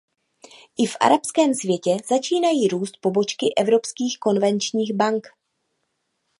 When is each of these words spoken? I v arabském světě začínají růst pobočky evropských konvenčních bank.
I 0.77 0.85
v 0.87 0.97
arabském 0.99 1.53
světě 1.53 1.97
začínají 2.09 2.67
růst 2.67 2.97
pobočky 3.01 3.45
evropských 3.57 4.17
konvenčních 4.19 4.93
bank. 4.93 5.27